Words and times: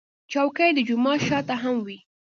چوکۍ 0.31 0.69
د 0.75 0.79
جومات 0.87 1.19
شا 1.27 1.39
ته 1.47 1.55
هم 1.63 1.75
وي. 1.85 1.99